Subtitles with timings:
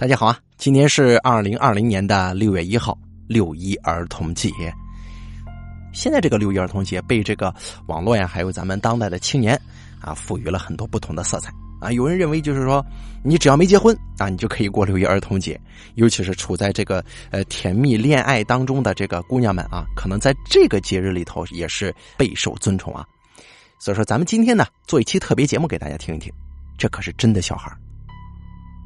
[0.00, 0.38] 大家好啊！
[0.56, 2.96] 今天是二零二零年的六月一号，
[3.28, 4.48] 六一儿童节。
[5.92, 7.54] 现在这个六一儿童节被这个
[7.84, 9.60] 网络呀，还有咱们当代的青年
[10.00, 11.52] 啊，赋予了很多不同的色彩
[11.82, 11.92] 啊。
[11.92, 12.82] 有人认为就是说，
[13.22, 15.60] 你只要没结婚啊，你就可以过六一儿童节。
[15.96, 23.06] 尤其是处在这个呃甜蜜恋爱当中的这个姑娘们啊，可能在这个节日里头也是备受尊崇啊。
[23.78, 26.32] 所以说，咱们今天呢，做一期特别节目给大家听一听，
[26.78, 27.70] 这可是真的小孩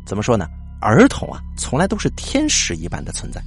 [0.04, 0.48] 怎么说呢？
[0.85, 3.42] 儿童啊，从来都是天使一般的存在。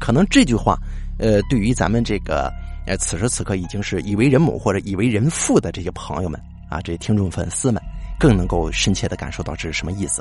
[0.00, 0.76] 可能这句话，
[1.18, 2.52] 呃，对于咱们这个
[2.84, 7.80] 呃此时此刻已经是已为人母或者已为人父的这些朋友们啊，这些听众粉丝们，
[8.18, 10.20] 更能够深切的感受到这是什么意思。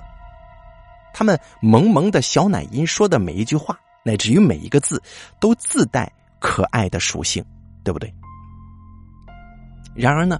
[1.12, 5.02] 他们萌萌的小奶音说的每一句话，乃至于每一个字，
[5.40, 7.44] 都自带可爱的属性，
[7.84, 8.14] 对不对？
[9.96, 10.40] 然而呢，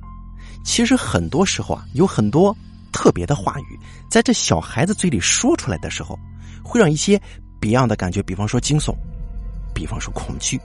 [0.64, 2.56] 其实很多时候啊，有很多。
[3.00, 6.20] 特别的话语，在这小孩子嘴里说出来的时候，
[6.62, 7.18] 会让一些
[7.58, 8.94] 别样的感觉，比方说惊悚，
[9.74, 10.60] 比方说恐惧，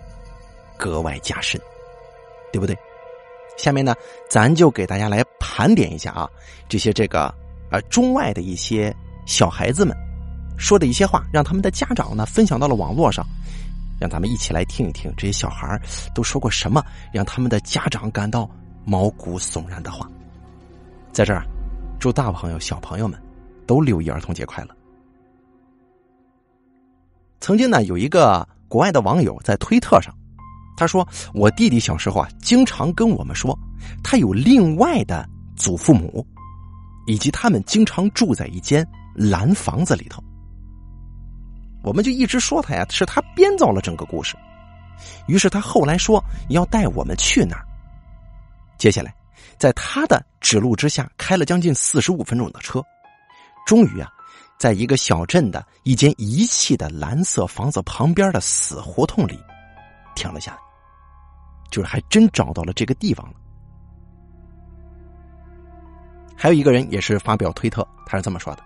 [0.77, 1.61] 格外加深，
[2.53, 2.77] 对不对？
[3.57, 3.95] 下面呢，
[4.29, 6.29] 咱就给大家来盘点一下啊，
[6.69, 7.33] 这些这个
[7.71, 8.93] 呃中外的一些
[9.27, 9.97] 小孩子们
[10.59, 13.25] 说的一些话，让他们的家长呢分享到了网络上，
[14.01, 15.81] 让咱们一起来听一听这些小孩
[16.13, 18.51] 都说过什么，让他们的家长感到
[18.85, 20.11] 毛骨悚然的话，
[21.13, 21.47] 在这儿。
[22.05, 23.19] 祝大朋友、小朋友们
[23.67, 24.77] 都六一儿童节快乐！
[27.41, 30.15] 曾经呢，有一个国外的网友在推特上，
[30.77, 33.59] 他说：“我弟弟小时候啊，经常跟我们说，
[34.03, 36.23] 他有另外的祖父母，
[37.07, 40.23] 以及他们经常住在一间蓝房子里头。”
[41.83, 44.37] 我们就一直说他呀，是他编造了整个故事。
[45.27, 47.65] 于是他后来说要带我们去那儿。
[48.77, 49.11] 接下来。
[49.59, 52.83] 在他的指路之下，开了将近四十五分钟的车，
[53.67, 54.11] 终于啊，
[54.59, 59.39] 在一个小镇的一间遗弃的蓝色房子旁边的死胡同里
[60.15, 60.59] 停了下来，
[61.71, 63.35] 就是还真找到了这个地方了。
[66.37, 68.63] 还有一个人也是发表推特，他是这么说的：“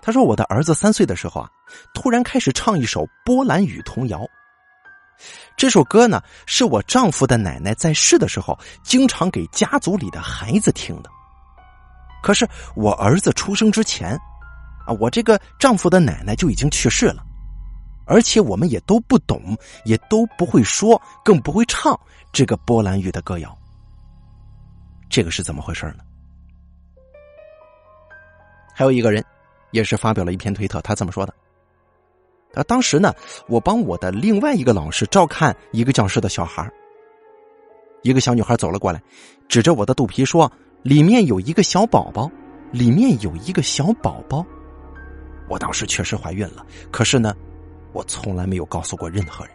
[0.00, 1.50] 他说我的儿子三岁的时候啊，
[1.92, 4.24] 突然开始唱一首波兰语童谣。”
[5.56, 11.10] 这首歌呢，是我丈夫的奶奶在世的时候经常给家族里的孩子听的。
[12.22, 14.18] 可是我儿子出生之前，
[14.86, 17.22] 啊，我这个丈夫的奶奶就已经去世了，
[18.06, 21.98] 而且我们也都不懂，也都不会说，更不会唱
[22.32, 23.56] 这个波兰语的歌谣。
[25.08, 25.98] 这个是怎么回事呢？
[28.74, 29.24] 还有一个人，
[29.70, 31.32] 也是发表了一篇推特，他这么说的。
[32.54, 33.12] 啊，当时呢，
[33.48, 36.70] 我帮我的另外一个老师照看一个教室的小孩
[38.02, 39.02] 一个小女孩走了过来，
[39.48, 40.50] 指着我的肚皮说
[40.82, 42.30] ：“里面有一个小宝宝，
[42.70, 44.44] 里面有一个小宝宝。”
[45.48, 47.34] 我当时确实怀孕了，可是呢，
[47.92, 49.54] 我从来没有告诉过任何人。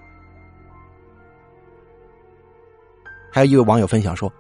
[3.31, 4.31] 还有一位网友分享说：“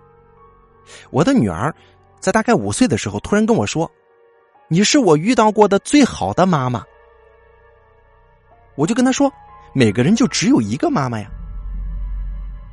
[1.11, 1.73] 我的女儿
[2.19, 3.89] 在大概五岁的时候，突然跟我说
[4.67, 6.83] ：‘你是我遇到过的最好的妈妈。’”
[8.79, 9.29] 我就跟他说
[9.75, 11.29] ：“每个人就只有一个妈妈呀。”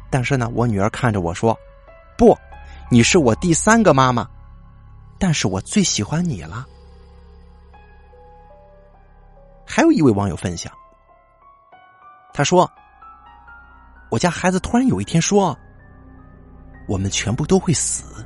[0.09, 1.59] 但是呢，我女儿看着我说
[2.17, 2.39] ：“不，
[2.89, 4.25] 你是我第三个妈妈，
[5.19, 6.65] 但是我最喜欢你了。”
[9.67, 10.73] 还有一位网友分享，
[12.33, 12.71] 他说
[14.09, 15.59] ：“我家孩子突然有一天说，
[16.87, 18.25] 我们全部都会死。”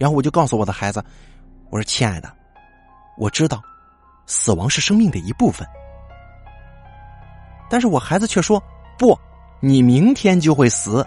[0.00, 1.04] 然后我就告诉我的孩子
[1.68, 2.34] ：“我说，亲爱的，
[3.18, 3.62] 我知道，
[4.24, 5.68] 死亡是生命的一部分。”
[7.70, 8.62] 但是我孩子却说
[8.98, 9.18] ：“不，
[9.60, 11.06] 你明天就会死。”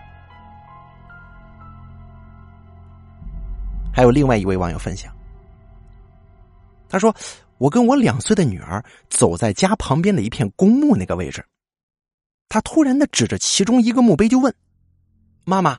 [3.94, 5.14] 还有另外一位网友分享，
[6.90, 7.14] 他说
[7.60, 11.46] ：“我跟我两岁的女儿走在家旁边的一片公墓那个位置，
[12.50, 14.52] 他突然的指着其中一个墓碑就问
[15.46, 15.78] ：‘妈妈，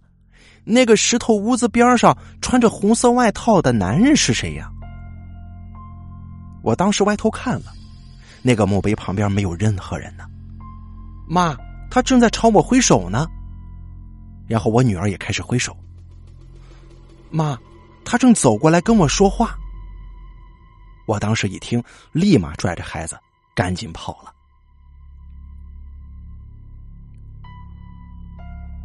[0.64, 4.70] 那个石头屋子边上穿着红色外套的男人是谁呀？’
[6.62, 7.72] 我当时歪头看了，
[8.42, 10.26] 那个墓碑旁边没有任何人呢。”
[11.26, 11.56] 妈，
[11.90, 13.26] 他正在朝我挥手呢。
[14.46, 15.76] 然后我女儿也开始挥手。
[17.30, 17.58] 妈，
[18.04, 19.56] 他正走过来跟我说话。
[21.06, 21.82] 我当时一听，
[22.12, 23.18] 立马拽着孩子
[23.54, 24.32] 赶紧跑了。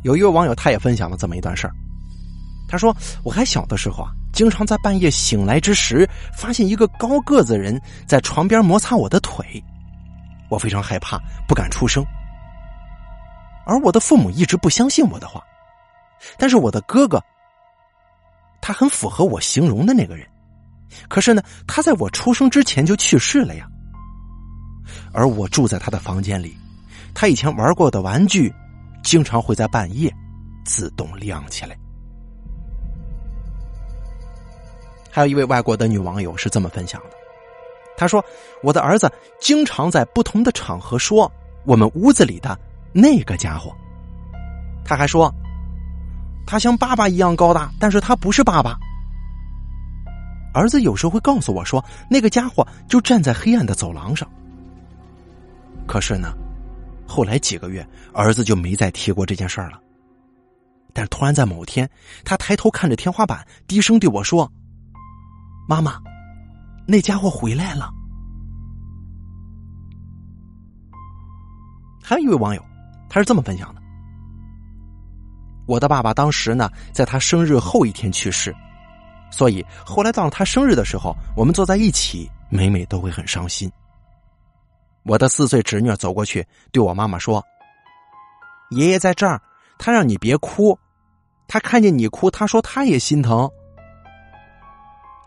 [0.04, 1.74] 有一位网友，他也分享了这么一段事儿。
[2.70, 9.62] 他说：“我还小的时候啊，经常在半夜醒来之时，发现一个高个子人在床边摩擦我的腿，
[10.50, 12.06] 我非常害怕，不敢出声。”
[13.66, 15.44] 而我的父母一直不相信我的话，
[16.38, 17.24] 但是我的哥哥，
[18.62, 20.28] 他很符合我形容的那个人，
[21.08, 23.68] 可是呢，他在我出生之前就去世了呀。
[25.14, 26.58] 而我住在他的房间里。
[27.14, 28.54] 他以前玩过的玩具，
[29.04, 30.14] 经常会在半夜
[30.64, 31.76] 自动亮起来。
[35.12, 37.10] 还有一位外国的女网友是这么分享的，
[37.98, 38.24] 她说
[38.64, 39.12] ：“我的儿子
[39.42, 41.30] 经常在不同的场合说
[41.66, 42.58] 我们屋子里的
[42.94, 43.76] 那个家伙。
[44.84, 45.34] 他还说，
[46.46, 48.78] 他像爸爸一样高大，但是他不是爸爸。
[50.54, 54.28] 儿子有时候会告诉我说，那个家伙就站在黑暗的走廊上。
[55.86, 56.34] 可是呢，
[57.08, 59.80] 后来几个月，儿子就没再提过这件事儿了。
[60.92, 61.88] 但是突然在某天，
[62.26, 64.52] 他抬头看着天花板，低声对我说。”
[65.70, 66.02] 妈妈，
[66.88, 67.92] 那家伙回来了。
[72.04, 72.66] 还有一位网友，
[73.10, 73.82] 他是这么分享的：
[75.66, 78.56] 我的爸爸当时呢，在他生日后一天去世，
[79.32, 83.72] 所以后来到了他生日的时候，我们坐在一起，每每都会很伤心。
[85.04, 87.44] 我的四岁侄女走过去对我妈妈说
[88.70, 89.42] ：“爷爷在这儿，
[89.80, 90.78] 他让你别哭，
[91.48, 93.50] 他看见你哭，他说他也心疼。”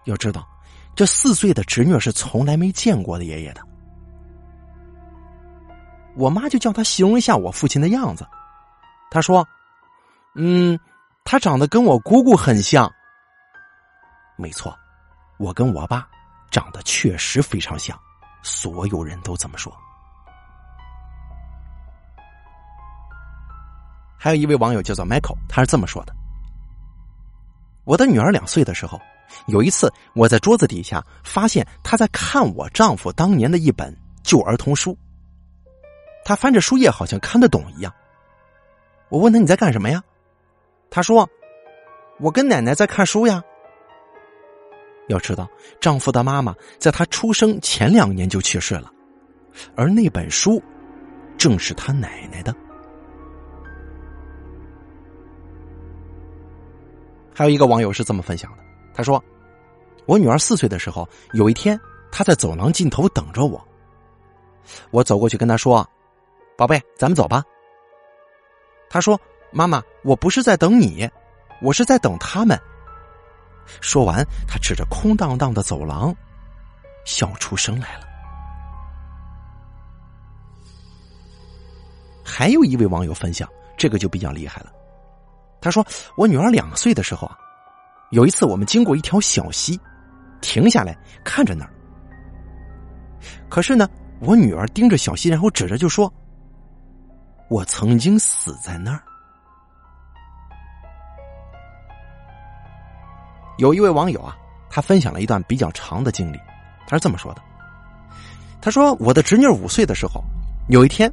[0.06, 0.46] 要知道，
[0.94, 3.72] 这四岁的侄女是从来没见过的爷爷的。
[6.14, 8.26] 我妈就叫他形容一下我父亲的样子。
[9.11, 9.47] 他说
[10.37, 10.79] ：“嗯，
[11.25, 12.93] 他长得跟我姑姑很像。”
[14.37, 14.76] 没错，
[15.38, 16.09] 我跟我爸
[16.50, 17.99] 长得确实非常像，
[18.43, 19.73] 所有人都这么说。
[24.19, 26.15] 还有一位网友叫做 Michael，他是这么说的
[27.85, 29.00] ：“我的女儿两岁的时候。”
[29.47, 34.94] 有一次，我在桌子底下发现她在看我丈夫当年的一本旧儿童书。
[36.25, 37.93] 他翻着书页，好像看得懂一样。
[39.09, 40.03] 我问他你在干什么呀？
[40.91, 41.29] 他说
[42.21, 43.43] ：“我跟奶奶在看书呀。”
[45.09, 45.49] 要知道，
[45.81, 48.91] 丈夫的妈妈在她出生前两年就去世了，
[49.75, 50.63] 而那本书
[51.37, 52.55] 正是她奶奶的。
[57.35, 58.63] 还有一个网友是这么分享的。
[58.95, 59.23] 他说
[60.07, 61.79] ：“我女儿四岁的时候，有一天
[62.11, 63.63] 她在走廊尽头等着我。
[64.91, 65.87] 我走过去跟她说
[66.57, 67.43] ：‘宝贝，咱们走吧。’
[68.89, 69.21] 他说
[69.51, 71.09] ：‘妈妈，我不是在等你，
[71.61, 72.59] 我是在等他们。’
[73.81, 76.15] 说完，他指着空荡荡的走廊，
[77.05, 78.07] 笑出声来了。
[82.25, 84.73] 还有一位网友分享，这个就比较厉害了。
[85.61, 85.85] 他说
[86.17, 87.39] ：‘我女儿两岁的时候啊。’”
[88.13, 89.81] 有一次，我们经过一条小溪，
[90.43, 90.95] 停下来
[91.25, 91.73] 看着那儿。
[93.49, 93.89] 可是呢，
[94.21, 96.13] 我女儿盯着小溪，然后指着就说
[97.53, 99.03] ：“我曾经死在那儿。”
[103.59, 104.35] 有一位网友啊，
[104.71, 106.41] 他分享了一段比较长的经历，
[106.87, 107.43] 他是这么说的
[108.63, 110.25] ：“他说，我的侄女五岁的时候，
[110.71, 111.13] 有一天，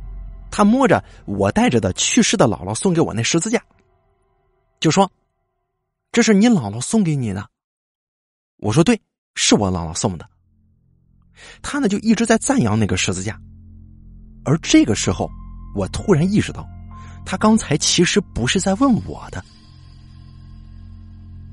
[0.49, 3.61] 他摸着我带着的去世的姥姥送给我那十字架，
[4.79, 5.11] 就说。”
[6.11, 7.47] 这是你姥姥送给你的，
[8.57, 8.99] 我说对，
[9.35, 10.27] 是我姥姥送的。
[11.61, 13.39] 他呢就一直在赞扬那个十字架，
[14.43, 15.29] 而这个时候，
[15.75, 16.67] 我突然意识到，
[17.25, 19.43] 他刚才其实不是在问我的。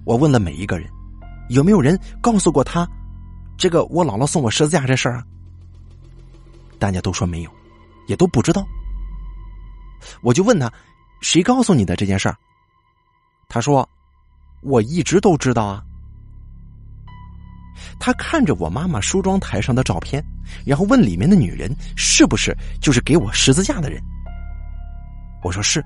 [0.05, 0.89] 我问了每一个人，
[1.49, 2.89] 有没有人告诉过他，
[3.57, 5.25] 这个我姥姥送我十字架这事儿啊？
[6.79, 7.51] 大家都说没有，
[8.07, 8.67] 也都不知道。
[10.23, 10.73] 我就问他，
[11.21, 12.37] 谁告诉你的这件事儿？
[13.49, 13.89] 他说。
[14.63, 15.85] 我一直都知道啊。
[17.99, 20.23] 他看着我妈妈梳妆台上的照片，
[20.65, 24.01] 然后问里面的女人是不是就是给我十字架的人。
[25.43, 25.85] 我说是。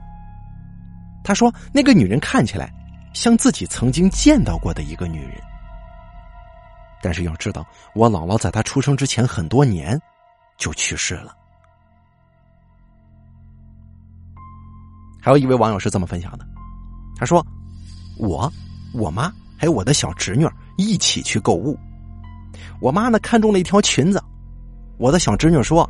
[1.23, 2.73] 他说那个女人看起来
[3.13, 5.41] 像自己曾经见到过的一个女人，
[7.03, 10.01] 但是要知道，我姥姥在她出生之前很多年
[10.57, 11.37] 就去世了。
[15.21, 16.47] 还有一位网友是这么分享的，
[17.17, 17.45] 他说。
[18.23, 18.53] 我、
[18.93, 21.79] 我妈还有我的小侄女儿一起去购物。
[22.81, 24.23] 我妈呢看中了一条裙子，
[24.99, 25.89] 我的小侄女说：“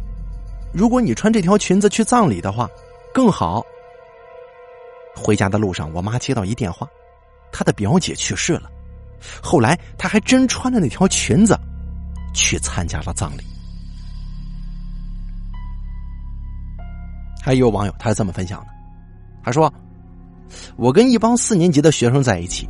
[0.75, 2.69] 如果你穿这条裙子去葬礼的话，
[3.15, 3.65] 更好。”
[5.17, 6.89] 回家的路上，我妈接到一电话，
[7.53, 8.71] 她的表姐去世了。
[9.43, 11.59] 后来，她还真穿着那条裙子
[12.35, 13.45] 去参加了葬礼。
[17.43, 18.67] 还有网友，他是这么分享的，
[19.43, 19.73] 他说。
[20.77, 22.69] 我跟一帮四年级的学生在一起，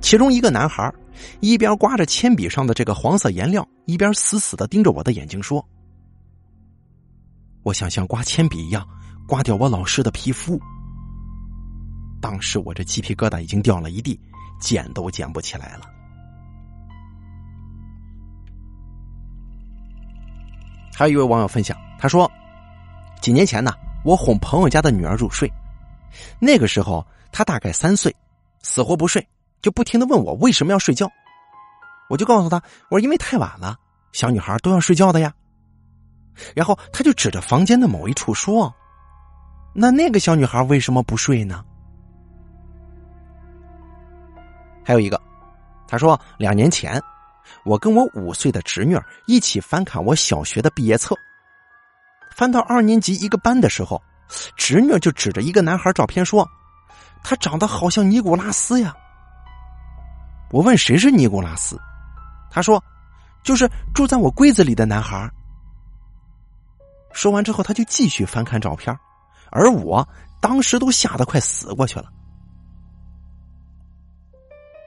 [0.00, 0.92] 其中一个男孩
[1.40, 5.64] 一边刮着铅笔上的这个黄色颜料，一边死死的盯着我的眼睛说
[7.62, 8.86] ：“我想像刮铅笔一样
[9.26, 10.60] 刮掉我老师的皮肤。”
[12.20, 14.18] 当时我这鸡皮疙瘩已经掉了一地，
[14.60, 15.82] 捡都捡不起来了。
[20.94, 22.28] 还有一位网友分享，他说，
[23.20, 23.72] 几年前呢，
[24.04, 25.48] 我哄朋友家的女儿入睡，
[26.40, 28.14] 那个时候她大概三岁，
[28.62, 29.24] 死活不睡，
[29.60, 31.10] 就不停的问我为什么要睡觉。
[32.08, 33.76] 我就告诉他，我说因为太晚了，
[34.12, 35.34] 小女孩都要睡觉的呀。
[36.54, 38.72] 然后他就指着房间的某一处说
[39.74, 41.64] ：“那那个小女孩为什么不睡呢？”
[44.84, 45.20] 还有一个，
[45.86, 47.02] 他说两年前，
[47.64, 51.14] 我跟我五岁的侄女一起翻看我小学的毕业册。
[52.36, 54.00] 翻到二年级一个班的时候，
[54.56, 56.48] 侄女就指着一个男孩照片说
[57.22, 58.96] ：“他长得好像尼古拉斯呀。”
[60.50, 61.78] 我问谁是尼古拉斯，
[62.50, 62.82] 他说
[63.44, 65.30] ：“就是住在我柜子里的男孩。”
[67.12, 68.96] 说完之后，他就继续翻看照片，
[69.50, 70.06] 而我
[70.40, 72.06] 当时都吓得快死过去了。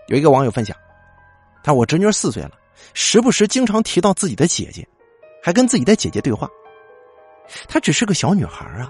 [0.08, 0.76] 有一个网友分享，
[1.64, 2.52] 他我侄女四岁了，
[2.94, 4.88] 时不时经常提到自己的姐姐，
[5.44, 6.50] 还跟自己的姐姐对话。
[7.68, 8.90] 她只是个小女孩啊，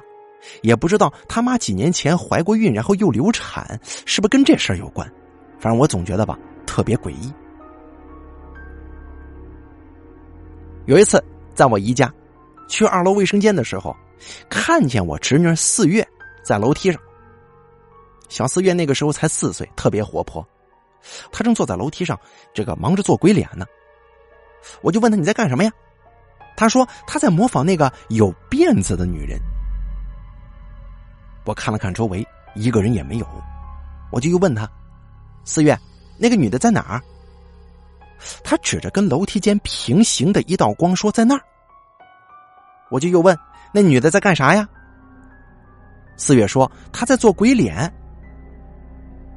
[0.62, 5.12] 也不知道他妈几年前怀过孕，然后又流产，是不是跟这事儿有关？
[5.60, 6.38] 反正我总觉得吧，
[6.72, 7.34] 特别诡异。
[10.86, 11.22] 有一次，
[11.54, 12.10] 在我姨家
[12.70, 13.94] 去二楼卫生间的时候，
[14.50, 16.08] 看见我侄女四月
[16.46, 17.02] 在楼梯上。
[18.30, 20.48] 小四月那个时候才四岁，特别活泼，
[21.30, 22.18] 她正坐在楼梯上，
[22.54, 23.66] 这个忙着做鬼脸呢。
[24.82, 25.72] 我就问她你在干什么呀？
[26.56, 29.38] 她说她在模仿那个有辫子的女人。
[31.44, 32.26] 我看了看周围，
[32.56, 33.28] 一个人也没有，
[34.10, 34.66] 我就又问她
[35.44, 35.78] ：“四月，
[36.22, 37.02] 那个女的在哪儿？”
[38.44, 41.42] 他指着跟楼梯间平行的一道光说：“在那儿。”
[42.92, 43.36] 我就又问
[43.74, 44.68] ：“那女的在干啥呀？”
[46.18, 47.92] 四月说：“她在做鬼脸。”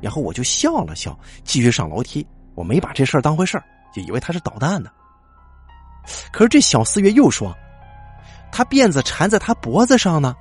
[0.03, 2.27] 然后我就笑了笑，继续上楼梯。
[2.55, 3.65] 我没把这事儿当回事儿，
[3.95, 4.93] 就以为她是捣蛋的。
[6.31, 7.57] 可是这小四月又说
[8.53, 10.37] ：“她辫子缠在她脖子上呢。”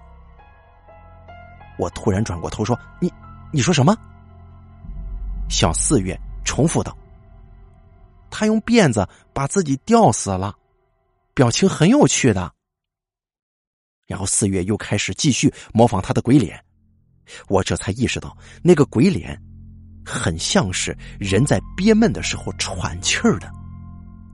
[1.80, 3.10] 我突然转过头说：“你，
[3.52, 3.96] 你说什么？”
[5.50, 6.98] 小四月重复道
[8.30, 10.56] ：“他用辫子把自己吊死了，
[11.34, 12.54] 表情很有趣的。”
[14.06, 16.64] 然后四月又开始继续模仿他的鬼脸，
[17.48, 19.42] 我这才意识到那个鬼脸
[20.06, 23.52] 很像是人在憋闷的时候喘气儿的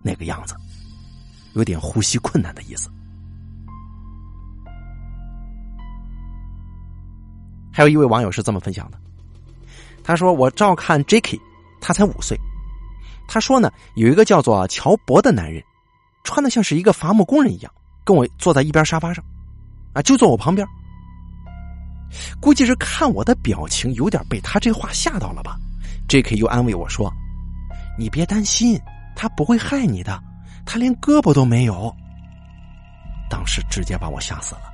[0.03, 0.55] 那个样子。
[1.53, 2.89] 有点呼吸困难的意思。
[7.71, 8.99] 还有一位网友是这么分享的，
[10.03, 11.39] 他说：“我照看 Jacky
[11.81, 12.39] 他才五岁。
[13.27, 15.63] 他说呢，有一个叫做乔博的男人，
[16.23, 17.71] 穿的像是一个伐木工人一样，
[18.03, 19.23] 跟我坐在一边沙发上，
[19.93, 20.67] 啊，就坐我旁边。
[22.41, 25.55] 估计是看我的表情有点被他这话吓到了吧。
[26.07, 27.13] J.K 又安慰我说
[27.99, 28.81] ：‘你别担心，
[29.15, 30.19] 他不会害你的。’”
[30.65, 31.91] 他连胳膊都没有，
[33.27, 34.71] 当时直接把我吓死了。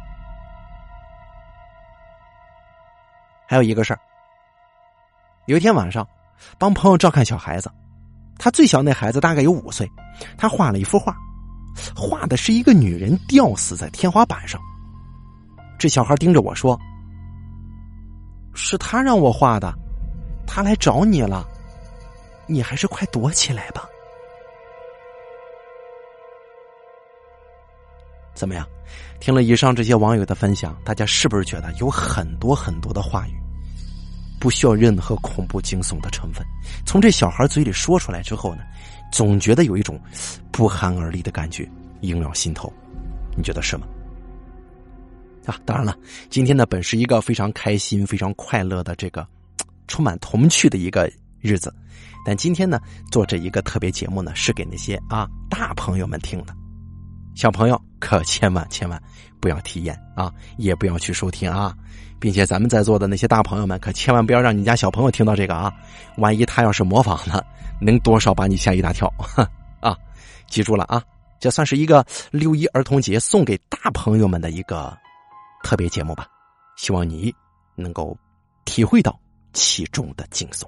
[3.47, 3.99] 还有一个事儿，
[5.45, 6.05] 有一天晚上，
[6.57, 7.71] 帮朋友照看小孩子，
[8.37, 9.89] 他最小那孩子大概有五岁，
[10.37, 11.15] 他画了一幅画，
[11.95, 14.59] 画的是一个女人吊死在天花板上。
[15.77, 16.79] 这小孩盯着我说
[18.55, 19.73] ：“是他让我画的，
[20.47, 21.45] 他来找你了，
[22.47, 23.87] 你还是快躲起来吧。”
[28.33, 28.67] 怎么样？
[29.19, 33.33] 听了以上这些网友的分享，大家是不是觉得有很多很多的话语，
[34.39, 36.45] 不需要任何恐怖惊悚的成分？
[36.85, 38.61] 从这小孩嘴里说出来之后呢，
[39.11, 39.99] 总觉得有一种
[40.51, 41.69] 不寒而栗的感觉
[42.01, 42.71] 萦绕心头。
[43.37, 43.87] 你觉得是吗？
[45.45, 45.95] 啊，当然了，
[46.29, 49.27] 今天呢本是一个非常开心、非常快乐的这个
[49.87, 51.73] 充满童趣的一个日子，
[52.25, 52.79] 但今天呢
[53.11, 56.55] 做这一个特别节目呢，是给那些啊大朋友们听的。
[57.35, 59.01] 小朋友可千万千万
[59.39, 61.75] 不要体验啊，也不要去收听啊，
[62.19, 65.71] 并且咱们在座的那些大朋友们可千万不要让你家小朋友听到这个啊，
[66.17, 67.45] 万一他要是模仿了，
[67.79, 69.11] 能多少把你吓一大跳
[69.81, 69.95] 啊！
[70.47, 71.03] 记住了啊，
[71.39, 74.97] 这算是一个六一儿童节送给大朋友们的一个
[75.61, 76.25] 特别节目吧，
[76.77, 77.33] 希望你
[77.75, 78.17] 能够
[78.63, 79.19] 体会到
[79.51, 80.63] 其中的惊悚。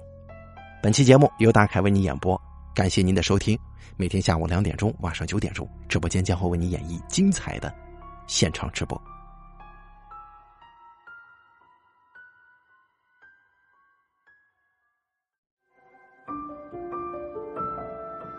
[0.82, 2.40] 本期节目由大凯为你演播，
[2.78, 3.58] 感谢您的收听。
[3.96, 7.74] 每天下午两点钟，晚上九点钟，直播间将会为你演绎精彩的
[8.28, 8.96] 现场直播。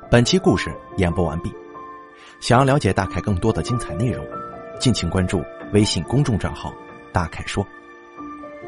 [0.09, 1.53] 本期故事演播完毕。
[2.39, 4.25] 想要了解大凯更多的精彩内容，
[4.79, 5.43] 敬请关注
[5.73, 6.73] 微信公众账号
[7.11, 7.61] “大凯说”。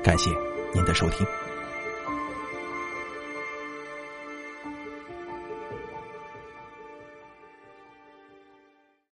[0.04, 0.30] 感谢
[0.74, 1.26] 您的收听。